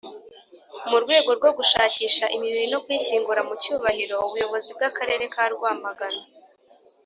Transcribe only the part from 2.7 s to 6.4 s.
no kuyishyingura mu cyubahiro ubuyobozi bw akarere ka rwamagana